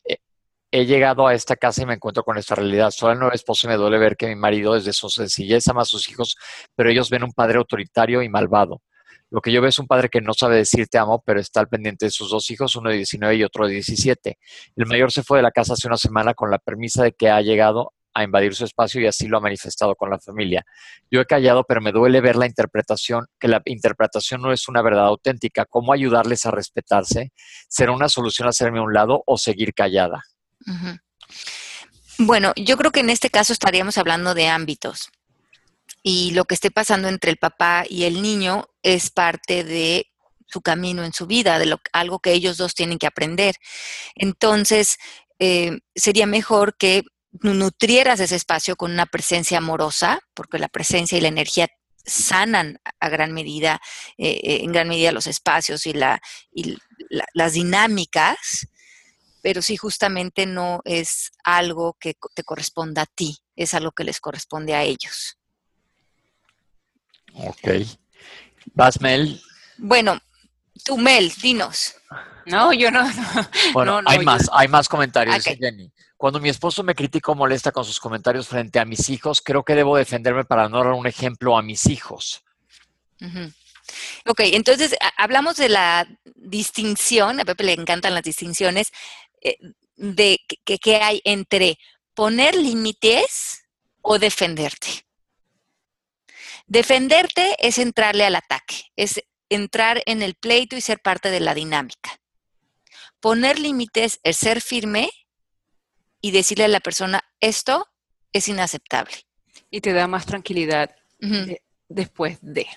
[0.72, 2.92] He llegado a esta casa y me encuentro con esta realidad.
[2.92, 5.82] Soy el nuevo esposo y me duele ver que mi marido desde su sencillez ama
[5.82, 6.38] a sus hijos,
[6.76, 8.82] pero ellos ven un padre autoritario y malvado.
[9.30, 11.60] Lo que yo veo es un padre que no sabe decir te amo, pero está
[11.60, 14.38] al pendiente de sus dos hijos, uno de 19 y otro de 17.
[14.76, 17.30] El mayor se fue de la casa hace una semana con la permisa de que
[17.30, 20.66] ha llegado a invadir su espacio y así lo ha manifestado con la familia.
[21.12, 24.82] Yo he callado, pero me duele ver la interpretación, que la interpretación no es una
[24.82, 25.66] verdad auténtica.
[25.66, 27.32] ¿Cómo ayudarles a respetarse?
[27.68, 30.24] ¿Será una solución hacerme a un lado o seguir callada?
[32.18, 35.12] Bueno, yo creo que en este caso estaríamos hablando de ámbitos
[36.10, 40.08] y lo que esté pasando entre el papá y el niño es parte de
[40.48, 43.56] su camino en su vida, de lo, algo que ellos dos tienen que aprender.
[44.16, 45.00] Entonces,
[45.38, 47.04] eh, sería mejor que
[47.42, 51.68] nutrieras ese espacio con una presencia amorosa, porque la presencia y la energía
[52.06, 53.82] sanan a gran medida,
[54.18, 56.22] eh, eh, en gran medida los espacios y, la,
[56.54, 56.78] y
[57.34, 58.70] las dinámicas,
[59.42, 64.22] pero sí justamente no es algo que te corresponda a ti, es algo que les
[64.22, 65.37] corresponde a ellos.
[67.38, 67.68] Ok.
[68.74, 69.42] ¿Vas, Mel?
[69.78, 70.20] Bueno,
[70.84, 71.96] tú, Mel, dinos.
[72.46, 73.06] No, yo no.
[73.74, 75.92] Bueno, hay más, hay más comentarios, Jenny.
[76.16, 79.64] Cuando mi esposo me critica o molesta con sus comentarios frente a mis hijos, creo
[79.64, 82.44] que debo defenderme para no dar un ejemplo a mis hijos.
[84.26, 88.92] Ok, entonces hablamos de la distinción, a Pepe le encantan las distinciones,
[89.42, 89.58] eh,
[89.96, 91.78] de que hay entre
[92.16, 93.66] poner límites
[94.02, 95.07] o defenderte.
[96.68, 101.54] Defenderte es entrarle al ataque, es entrar en el pleito y ser parte de la
[101.54, 102.20] dinámica.
[103.22, 105.10] Poner límites es ser firme
[106.22, 107.88] y decirle a la persona, esto
[108.34, 109.14] es inaceptable.
[109.72, 110.94] Y te da más tranquilidad
[111.88, 112.68] después de.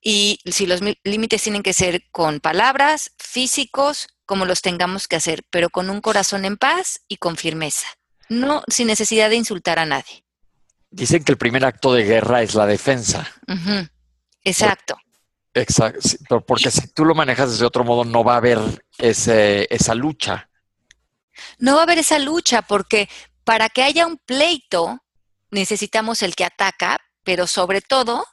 [0.00, 5.44] Y si los límites tienen que ser con palabras, físicos, como los tengamos que hacer,
[5.50, 7.86] pero con un corazón en paz y con firmeza.
[8.28, 10.21] No sin necesidad de insultar a nadie.
[10.92, 13.26] Dicen que el primer acto de guerra es la defensa.
[14.44, 14.96] Exacto.
[15.54, 16.42] exacto.
[16.42, 18.58] Porque si tú lo manejas de otro modo, no va a haber
[18.98, 20.50] ese, esa lucha.
[21.58, 23.08] No va a haber esa lucha porque
[23.42, 25.02] para que haya un pleito
[25.50, 28.24] necesitamos el que ataca, pero sobre todo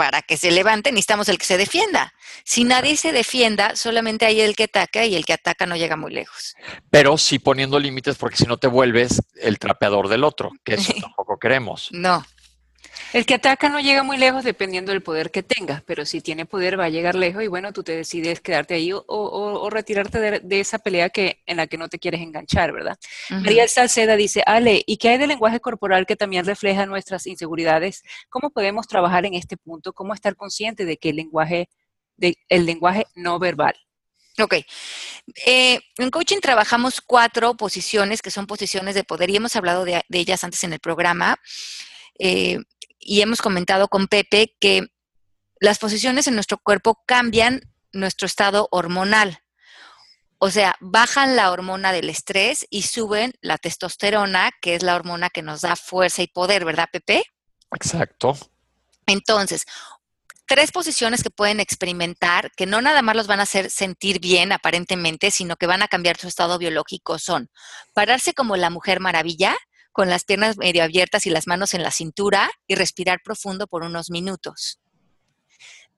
[0.00, 2.14] para que se levante necesitamos el que se defienda.
[2.42, 5.94] Si nadie se defienda, solamente hay el que ataca y el que ataca no llega
[5.94, 6.56] muy lejos.
[6.88, 10.94] Pero sí poniendo límites porque si no te vuelves el trapeador del otro, que eso
[11.02, 11.88] tampoco queremos.
[11.90, 12.24] No,
[13.12, 16.46] el que ataca no llega muy lejos dependiendo del poder que tenga, pero si tiene
[16.46, 20.60] poder va a llegar lejos y bueno, tú te decides quedarte ahí o, retirarte de,
[20.60, 22.98] esa pelea que, en la que no te quieres enganchar, ¿verdad?
[23.30, 28.02] María Salceda dice, Ale, ¿y qué hay del lenguaje corporal que también refleja nuestras inseguridades?
[28.28, 29.92] ¿Cómo podemos trabajar en este punto?
[29.92, 31.68] ¿Cómo estar consciente de que el lenguaje,
[32.16, 33.74] de, el lenguaje no verbal?
[34.38, 34.54] Ok.
[35.46, 40.02] Eh, en coaching trabajamos cuatro posiciones que son posiciones de poder y hemos hablado de,
[40.10, 41.38] ellas antes en el programa.
[42.18, 42.58] Eh,
[43.00, 44.86] y hemos comentado con Pepe que
[45.58, 47.60] las posiciones en nuestro cuerpo cambian
[47.92, 49.40] nuestro estado hormonal.
[50.38, 55.28] O sea, bajan la hormona del estrés y suben la testosterona, que es la hormona
[55.28, 57.24] que nos da fuerza y poder, ¿verdad, Pepe?
[57.74, 58.38] Exacto.
[59.06, 59.66] Entonces,
[60.46, 64.50] tres posiciones que pueden experimentar, que no nada más los van a hacer sentir bien
[64.50, 67.50] aparentemente, sino que van a cambiar su estado biológico son
[67.92, 69.56] pararse como la mujer maravilla,
[70.00, 73.82] con las piernas medio abiertas y las manos en la cintura y respirar profundo por
[73.82, 74.80] unos minutos.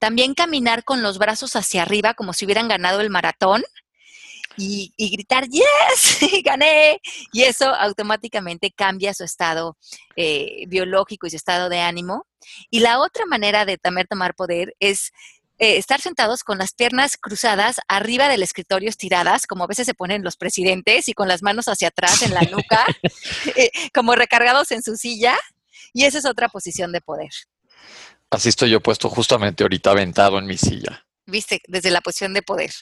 [0.00, 3.62] También caminar con los brazos hacia arriba como si hubieran ganado el maratón
[4.56, 7.00] y, gritar, yes, gané.
[7.32, 9.78] Y eso automáticamente cambia su estado
[10.16, 12.26] eh, biológico y su estado de ánimo.
[12.70, 15.12] Y la otra manera de también tomar poder es
[15.62, 19.94] eh, estar sentados con las piernas cruzadas arriba del escritorio estiradas, como a veces se
[19.94, 22.84] ponen los presidentes, y con las manos hacia atrás en la nuca,
[23.54, 25.38] eh, como recargados en su silla.
[25.92, 27.30] Y esa es otra posición de poder.
[28.28, 31.06] Así estoy yo puesto justamente ahorita aventado en mi silla.
[31.26, 32.72] Viste, desde la posición de poder.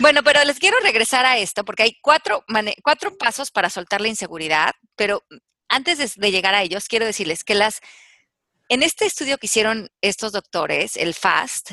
[0.00, 2.44] bueno, pero les quiero regresar a esto porque hay cuatro,
[2.82, 5.22] cuatro pasos para soltar la inseguridad, pero
[5.68, 7.80] antes de, de llegar a ellos, quiero decirles que las
[8.68, 11.72] en este estudio que hicieron estos doctores, el FAST,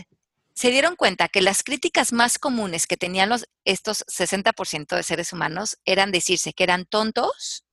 [0.54, 5.34] se dieron cuenta que las críticas más comunes que tenían los, estos 60% de seres
[5.34, 7.66] humanos eran decirse que eran tontos,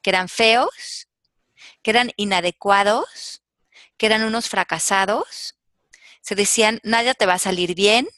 [0.00, 1.08] que eran feos,
[1.82, 3.42] que eran inadecuados,
[3.98, 5.58] que eran unos fracasados.
[6.22, 8.08] Se decían, nadie te va a salir bien,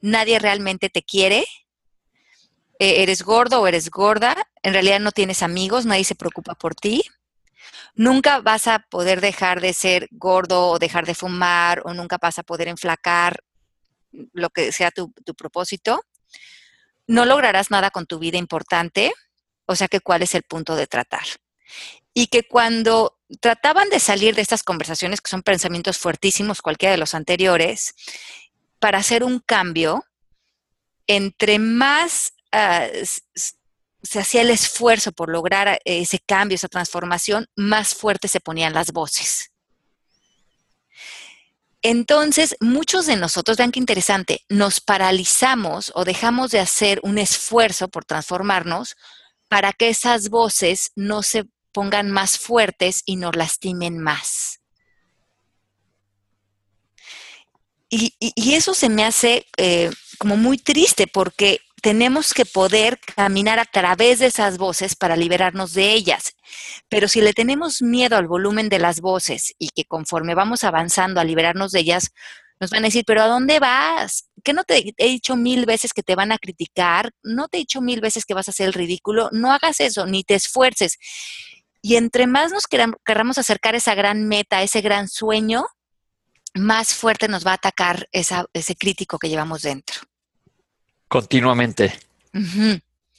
[0.00, 1.40] nadie realmente te quiere,
[2.78, 6.74] eh, eres gordo o eres gorda, en realidad no tienes amigos, nadie se preocupa por
[6.74, 7.04] ti
[7.96, 12.38] nunca vas a poder dejar de ser gordo o dejar de fumar o nunca vas
[12.38, 13.42] a poder enflacar
[14.32, 16.02] lo que sea tu, propósito.
[17.06, 19.12] No lograrás nada con tu vida importante,
[19.64, 21.24] o sea que cuál es el punto de tratar.
[22.14, 26.98] Y que cuando trataban de salir de estas conversaciones, que son pensamientos fuertísimos, cualquiera de
[26.98, 27.94] los anteriores,
[28.78, 30.04] para hacer un cambio,
[31.06, 32.86] entre más ah,
[34.08, 38.72] se hacía el esfuerzo por lograr eh, ese cambio, esa transformación, más fuertes se ponían
[38.72, 39.50] las voces.
[41.82, 47.88] Entonces, muchos de nosotros, vean qué interesante, nos paralizamos o dejamos de hacer un esfuerzo
[47.88, 48.96] por transformarnos
[49.48, 54.60] para que esas voces no se pongan más fuertes y nos lastimen más.
[57.88, 58.14] Y,
[58.52, 64.18] eso se me hace eh, como muy triste porque tenemos que poder caminar a través
[64.18, 66.34] de esas voces para liberarnos de ellas.
[66.88, 71.20] Pero si le tenemos miedo al volumen de las voces y que conforme vamos avanzando
[71.20, 72.10] a liberarnos de ellas,
[72.58, 74.28] nos van a decir, pero ¿a dónde vas?
[74.42, 77.12] ¿Qué no te he dicho mil veces que te van a criticar?
[77.22, 79.28] ¿No te he dicho mil veces que vas a hacer el ridículo?
[79.30, 80.98] No hagas eso, ni te esfuerces.
[81.82, 85.64] Y entre más nos queramos acercar a esa gran meta, ese gran sueño,
[86.52, 90.00] más fuerte nos va a atacar ese crítico que llevamos dentro.
[91.08, 91.98] Continuamente.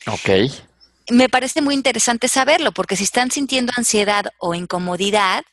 [0.08, 0.30] Ok.
[1.10, 5.44] Me parece muy interesante saberlo, porque si están sintiendo ansiedad o incomodidad,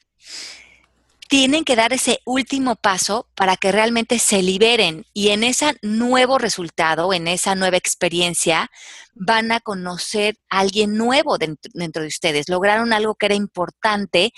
[1.28, 6.38] tienen que dar ese último paso para que realmente se liberen y en ese nuevo
[6.38, 8.70] resultado, en esa nueva experiencia,
[9.14, 12.48] van a conocer a alguien nuevo dentro, dentro, de ustedes.
[12.48, 14.32] Lograron algo que era importante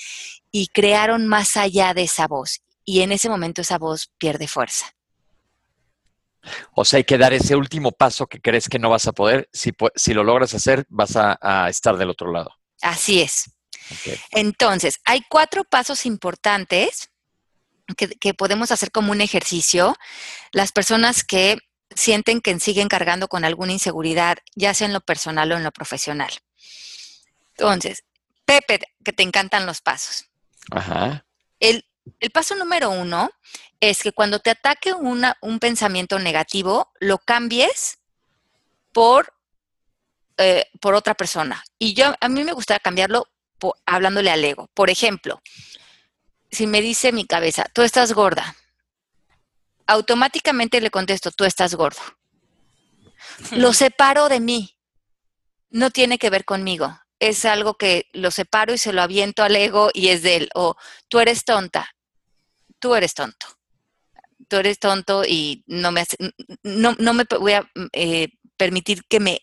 [0.52, 2.60] y crearon más allá de esa voz.
[2.84, 4.95] Y en ese momento esa voz pierde fuerza.
[6.74, 9.48] O sea, hay que dar ese último paso que crees que no vas a poder.
[9.52, 12.50] Si, si lo logras hacer, vas a, estar del otro lado.
[12.82, 13.50] Así es.
[14.30, 17.10] Entonces, hay cuatro pasos importantes
[17.96, 19.96] que, podemos hacer como un ejercicio.
[20.52, 21.58] Las personas que
[21.94, 25.72] sienten que siguen cargando con alguna inseguridad, ya sea en lo personal o en lo
[25.72, 26.32] profesional.
[27.56, 28.04] Entonces,
[28.44, 30.26] Pepe, que te encantan los pasos.
[30.70, 31.24] Ajá.
[31.60, 31.86] El,
[32.20, 33.30] el paso número uno
[33.80, 37.98] es que cuando te ataque un pensamiento negativo, lo cambies
[38.92, 39.34] por,
[40.38, 41.62] eh, por otra persona.
[41.78, 43.28] Y yo, a mí me gustaría cambiarlo
[43.84, 44.68] hablándole al ego.
[44.74, 45.42] Por ejemplo,
[46.50, 48.56] si me dice mi cabeza, tú estás gorda,
[49.86, 52.00] automáticamente le contesto, tú estás gordo.
[53.52, 54.76] Lo separo de mí.
[55.70, 56.98] No tiene que ver conmigo.
[57.18, 60.48] Es algo que lo separo y se lo aviento al ego y es de él.
[60.54, 60.76] O
[61.08, 61.90] tú eres tonta.
[62.78, 63.46] Tú eres tonto
[64.48, 66.04] tú eres tonto y no me,
[66.62, 69.40] no, me voy a eh, permitir que me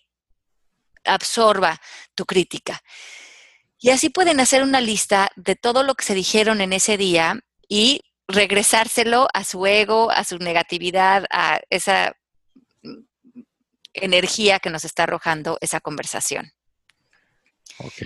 [1.04, 1.80] absorba
[2.16, 2.82] tu crítica.
[3.80, 7.40] Y así pueden hacer una lista de todo lo que se dijeron en ese día
[7.68, 12.16] y regresárselo a su ego, a su negatividad, a esa
[13.94, 16.54] energía que nos está arrojando esa conversación.
[17.80, 18.02] Ok.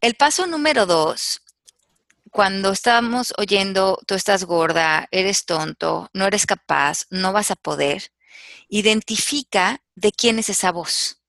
[0.00, 1.41] El paso número dos
[2.32, 8.10] cuando estamos oyendo, tú estás gorda, eres tonto, no eres capaz, no vas a poder,
[8.70, 11.20] identifica de quién es esa voz.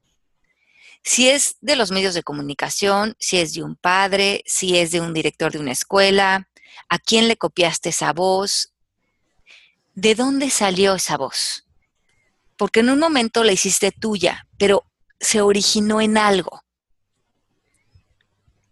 [1.04, 5.02] Si es de los medios de comunicación, si es de un padre, si es de
[5.02, 6.48] un director de una escuela,
[6.88, 8.72] a quién le copiaste esa voz,
[9.96, 11.66] de dónde salió esa voz.
[12.56, 14.86] Porque en un momento la hiciste tuya, pero
[15.20, 16.63] se originó en algo.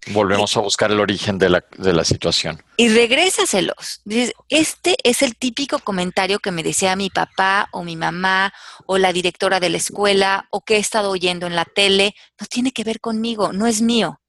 [0.07, 2.63] Volvemos a buscar el origen de la, de la situación.
[2.75, 4.01] Y regrésaselos.
[4.03, 8.51] Dices, este es el típico comentario que me decía mi papá o mi mamá
[8.87, 12.15] o la directora de la escuela o que he estado oyendo en la tele.
[12.39, 14.19] No tiene que ver conmigo, no es mío.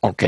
[0.00, 0.22] Ok.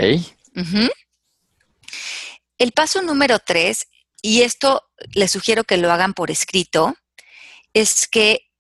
[2.59, 3.87] El paso número tres,
[4.21, 4.83] y esto
[5.13, 6.97] les sugiero que lo hagan por escrito,
[7.73, 8.51] es que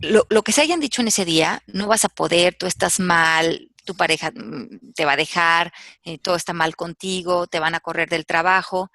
[0.00, 3.00] lo, lo que se hayan dicho en ese día, no vas a poder, tú estás
[3.00, 5.72] mal, tu pareja mm, te va a dejar,
[6.02, 8.90] eh, todo está mal contigo, te van a correr del trabajo,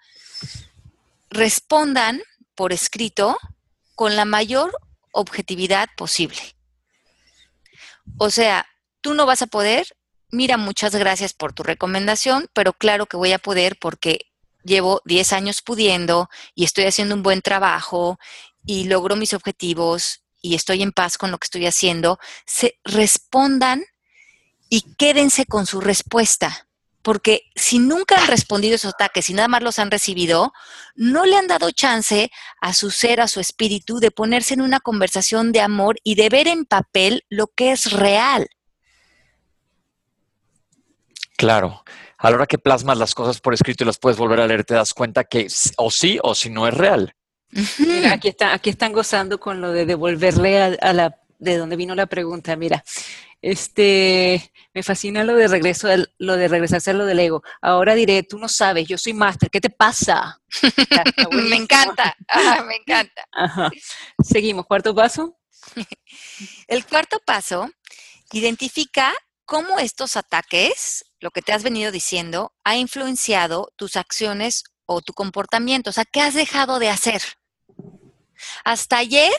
[1.29, 2.21] respondan
[2.55, 3.37] por escrito
[3.95, 4.77] con la mayor
[5.11, 6.39] objetividad posible.
[8.17, 8.65] O sea,
[9.01, 9.87] tú no vas a poder,
[10.31, 14.25] mira, muchas gracias por tu recomendación, pero claro que voy a poder porque
[14.63, 18.19] llevo 10 años pudiendo y estoy haciendo un buen trabajo
[18.65, 23.83] y logro mis objetivos y estoy en paz con lo que estoy haciendo, se respondan
[24.69, 26.67] y quédense con su respuesta.
[27.01, 30.51] Porque si nunca han respondido esos ataques, si nada más los han recibido,
[30.95, 32.29] no le han dado chance
[32.61, 36.29] a su ser, a su espíritu, de ponerse en una conversación de amor y de
[36.29, 38.47] ver en papel lo que es real.
[41.37, 41.83] Claro.
[42.17, 44.65] A la hora que plasmas las cosas por escrito y las puedes volver a leer,
[44.65, 45.47] te das cuenta que
[45.77, 47.15] o sí o si no es real.
[47.77, 51.77] Mira, aquí, está, aquí están gozando con lo de devolverle a, a la de donde
[51.77, 52.55] vino la pregunta.
[52.57, 52.83] Mira,
[53.41, 55.87] este me fascina lo de regreso,
[56.17, 57.41] lo de regresarse a lo del ego.
[57.61, 60.41] Ahora diré, tú no sabes, yo soy máster, ¿qué te pasa?
[61.31, 62.15] Me encanta,
[62.65, 63.27] me encanta.
[63.31, 63.69] Ajá.
[64.23, 65.37] Seguimos, cuarto paso.
[66.67, 67.69] El cuarto paso,
[68.31, 69.13] identifica
[69.45, 75.13] cómo estos ataques, lo que te has venido diciendo, ha influenciado tus acciones o tu
[75.13, 75.89] comportamiento.
[75.89, 77.21] O sea, ¿qué has dejado de hacer?
[78.63, 79.33] Hasta ayer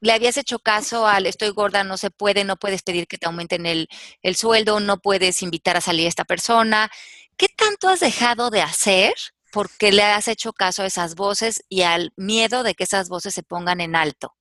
[0.00, 3.26] le habías hecho caso al estoy gorda, no se puede, no puedes pedir que te
[3.26, 3.88] aumenten el,
[4.22, 6.90] el sueldo, no puedes invitar a salir a esta persona.
[7.36, 9.14] ¿Qué tanto has dejado de hacer
[9.52, 13.34] porque le has hecho caso a esas voces y al miedo de que esas voces
[13.34, 14.34] se pongan en alto?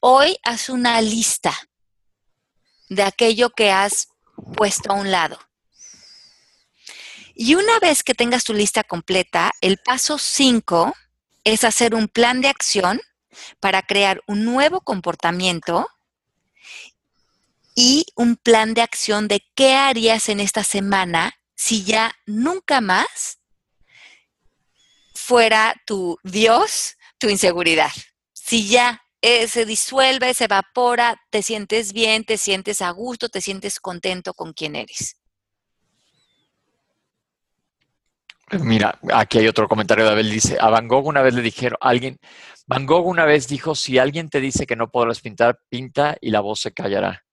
[0.00, 1.52] Hoy haz una lista
[2.88, 4.08] de aquello que has
[4.56, 5.38] puesto a un lado.
[7.34, 10.94] Y una vez que tengas tu lista completa, el paso 5
[11.44, 13.00] es hacer un plan de acción
[13.60, 15.88] para crear un nuevo comportamiento
[17.74, 23.38] y un plan de acción de qué harías en esta semana si ya nunca más
[25.14, 27.92] fuera tu Dios, tu inseguridad.
[28.32, 33.78] Si ya se disuelve, se evapora, te sientes bien, te sientes a gusto, te sientes
[33.78, 35.19] contento con quien eres.
[38.58, 40.30] Mira, aquí hay otro comentario de Abel.
[40.30, 42.18] Dice, a Van Gogh una vez le dijeron, alguien,
[42.66, 46.30] Van Gogh una vez dijo, si alguien te dice que no podrás pintar, pinta y
[46.30, 47.24] la voz se callará.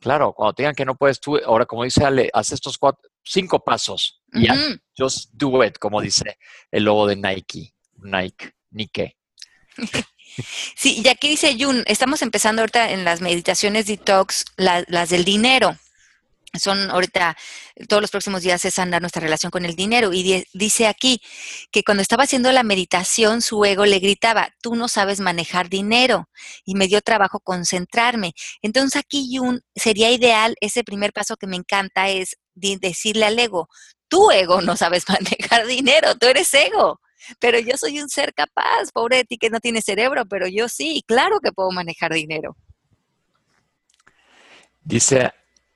[0.00, 3.08] Claro, cuando te digan que no puedes tú, ahora como dice Ale, haz estos cuatro,
[3.22, 4.78] cinco pasos y haz, Ujú.
[4.98, 6.38] just do it, como dice
[6.72, 9.16] el logo de Nike, Nike, Nike.
[10.74, 15.24] Sí, y aquí dice Jun, estamos empezando ahorita en las meditaciones detox, la- las del
[15.26, 15.76] dinero.
[16.54, 17.36] Son ahorita,
[17.88, 20.12] todos los próximos días es andar nuestra relación con el dinero.
[20.12, 21.20] Y di- dice aquí
[21.70, 26.28] que cuando estaba haciendo la meditación, su ego le gritaba, tú no sabes manejar dinero.
[26.64, 28.34] Y me dio trabajo concentrarme.
[28.60, 33.68] Entonces aquí, Jun, sería ideal, ese primer paso que me encanta es decirle al ego,
[34.08, 37.00] tu ego no sabes manejar dinero, tú eres ego.
[37.38, 41.02] Pero yo soy un ser capaz, pobre de que no tiene cerebro, pero yo sí,
[41.06, 42.56] claro que puedo manejar dinero.
[44.84, 45.32] Dice,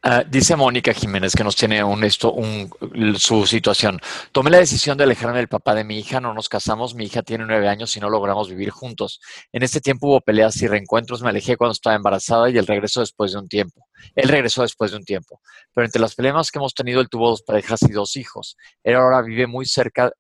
[0.07, 2.71] ah, dice Mónica Jiménez que nos tiene un, esto, un,
[3.19, 4.01] su situación.
[4.33, 7.23] Tomé la decisión de alejarme del papá de mi hija, no nos casamos, mi hija
[7.23, 9.21] tiene nueve años y no logramos vivir juntos.
[9.53, 13.01] En este tiempo hubo peleas y reencuentros, me alejé cuando estaba embarazada y el regreso
[13.01, 13.87] después de un tiempo.
[14.15, 15.41] Él regresó después de un tiempo.
[15.75, 18.57] Pero entre las peleas que hemos tenido, él tuvo dos parejas y dos hijos.
[18.85, 20.13] Él ahora vive muy cerca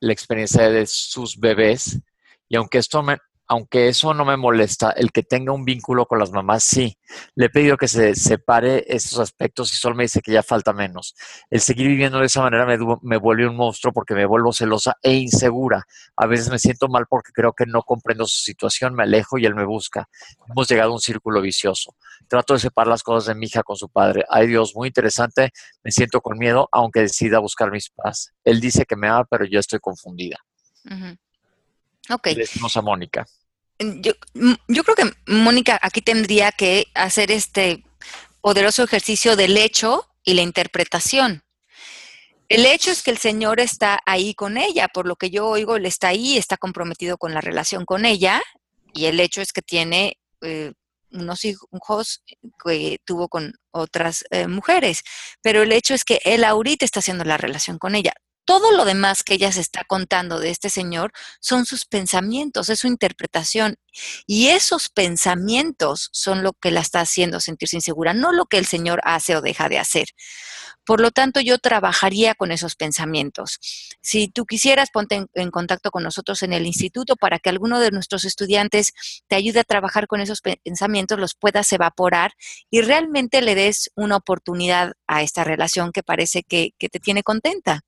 [0.00, 2.00] la experiencia de sus bebés
[2.48, 6.18] y aunque esto me, aunque eso no me molesta, el que tenga un vínculo con
[6.18, 6.96] las mamás, sí.
[7.34, 10.72] Le he pedido que se separe esos aspectos y solo me dice que ya falta
[10.72, 11.14] menos.
[11.50, 14.96] El seguir viviendo de esa manera me, me vuelve un monstruo porque me vuelvo celosa
[15.02, 15.84] e insegura.
[16.16, 19.44] A veces me siento mal porque creo que no comprendo su situación, me alejo y
[19.44, 20.08] él me busca.
[20.48, 21.94] Hemos llegado a un círculo vicioso.
[22.28, 24.24] Trato de separar las cosas de mi hija con su padre.
[24.28, 25.50] Ay Dios, muy interesante.
[25.82, 28.32] Me siento con miedo, aunque decida buscar mis paz.
[28.44, 30.38] Él dice que me ama, pero yo estoy confundida.
[32.08, 32.26] Ok.
[32.28, 33.26] Le decimos a Mónica.
[33.78, 34.12] Yo,
[34.68, 37.84] yo creo que Mónica aquí tendría que hacer este
[38.40, 41.42] poderoso ejercicio del hecho y la interpretación.
[42.48, 45.76] El hecho es que el Señor está ahí con ella, por lo que yo oigo,
[45.76, 48.42] Él está ahí, está comprometido con la relación con ella,
[48.92, 50.72] y el hecho es que tiene eh,
[51.12, 52.22] unos hijos
[52.64, 55.02] que tuvo con otras eh, mujeres,
[55.40, 58.12] pero el hecho es que él ahorita está haciendo la relación con ella.
[58.44, 62.80] Todo lo demás que ella se está contando de este señor son sus pensamientos, es
[62.80, 63.76] su interpretación.
[64.26, 68.66] Y esos pensamientos son lo que la está haciendo sentirse insegura, no lo que el
[68.66, 70.08] señor hace o deja de hacer.
[70.84, 73.58] Por lo tanto, yo trabajaría con esos pensamientos.
[74.00, 77.92] Si tú quisieras, ponte en, contacto con nosotros en el instituto para que alguno de
[77.92, 78.92] nuestros estudiantes
[79.28, 82.32] te ayude a trabajar con esos pensamientos, los puedas evaporar
[82.70, 87.82] y realmente le des una oportunidad a esta relación que parece que te tiene contenta.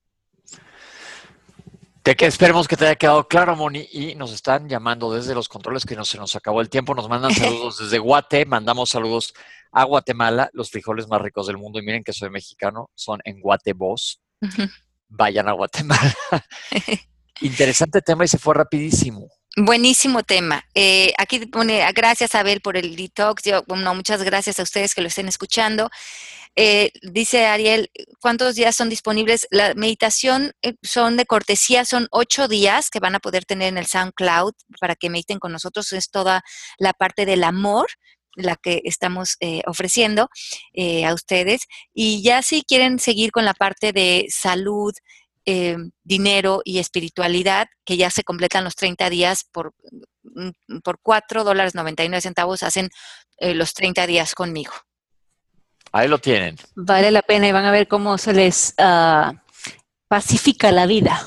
[2.05, 3.89] De que esperemos que te haya quedado claro, Moni.
[3.91, 6.95] Y nos están llamando desde los controles que no se nos acabó el tiempo.
[6.95, 8.45] Nos mandan saludos desde Guate.
[8.45, 9.33] Mandamos saludos
[9.73, 11.79] a Guatemala, los frijoles más ricos del mundo.
[11.79, 14.21] Y miren que soy mexicano, son en Guatebos.
[15.09, 16.15] Vayan a Guatemala.
[17.41, 19.29] Interesante tema y se fue rapidísimo.
[19.57, 20.65] Buenísimo tema.
[20.75, 23.45] Eh, aquí pone, gracias Abel por el detox.
[23.45, 25.91] Yo, bueno, muchas gracias a ustedes que lo estén escuchando.
[26.57, 27.91] Eh, dice Ariel,
[28.21, 29.49] ¿cuántos días son disponibles?
[29.51, 33.79] La meditación eh, son de cortesía, son ocho días que van a poder tener en
[33.79, 35.93] el SoundCloud para que mediten con nosotros.
[35.93, 36.43] Es toda
[36.79, 37.89] la parte del amor
[38.37, 40.29] la que estamos eh, ofreciendo
[41.07, 41.67] a ustedes.
[41.93, 44.93] Y ya si quieren seguir con la parte de salud,
[46.03, 49.75] dinero y espiritualidad, que ya se completan los 30 días por,
[50.23, 52.89] mm, por 4 dólares 99 centavos, hacen
[53.39, 54.73] los 30 días conmigo.
[55.95, 56.57] Ahí lo tienen.
[56.75, 59.33] Vale la pena y van a ver cómo se les uh,
[60.09, 61.25] pacifica la vida.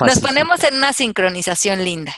[0.00, 2.14] Nos ponemos en una sincronización linda.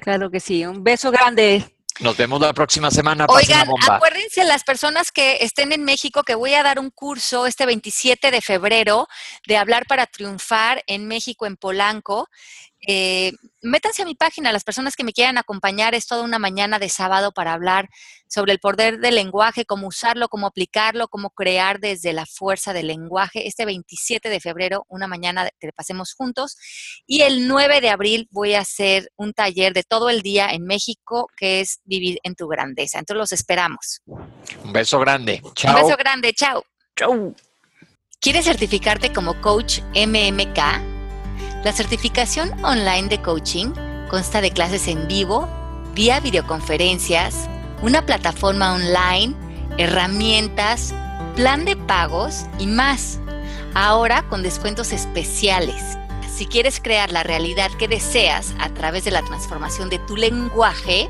[0.00, 0.66] Claro que sí.
[0.66, 1.64] Un beso grande.
[2.00, 3.26] Nos vemos la próxima semana.
[3.28, 7.64] Oigan, acuérdense las personas que estén en México que voy a dar un curso este
[7.64, 9.06] 27 de febrero
[9.46, 12.28] de hablar para triunfar en México, en Polanco.
[12.86, 13.32] Eh,
[13.62, 16.88] métanse a mi página, las personas que me quieran acompañar, es toda una mañana de
[16.88, 17.88] sábado para hablar
[18.28, 22.88] sobre el poder del lenguaje, cómo usarlo, cómo aplicarlo, cómo crear desde la fuerza del
[22.88, 23.46] lenguaje.
[23.46, 26.56] Este 27 de febrero, una mañana que pasemos juntos.
[27.06, 30.64] Y el 9 de abril voy a hacer un taller de todo el día en
[30.64, 32.98] México, que es Vivir en tu Grandeza.
[32.98, 34.02] Entonces los esperamos.
[34.06, 35.42] Un beso grande.
[35.54, 35.76] Chao.
[35.76, 36.32] Un beso grande.
[36.32, 36.64] Chao.
[36.96, 37.34] Chao.
[38.20, 40.93] ¿Quieres certificarte como coach MMK?
[41.64, 43.72] La certificación online de coaching
[44.10, 45.48] consta de clases en vivo,
[45.94, 47.48] vía videoconferencias,
[47.80, 49.34] una plataforma online,
[49.78, 50.92] herramientas,
[51.36, 53.18] plan de pagos y más.
[53.72, 55.82] Ahora con descuentos especiales.
[56.30, 61.08] Si quieres crear la realidad que deseas a través de la transformación de tu lenguaje,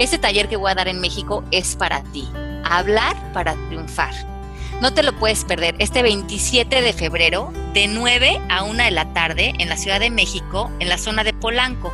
[0.00, 2.28] este taller que voy a dar en México es para ti.
[2.64, 4.41] Hablar para triunfar.
[4.82, 9.12] No te lo puedes perder este 27 de febrero de 9 a 1 de la
[9.12, 11.92] tarde en la Ciudad de México, en la zona de Polanco.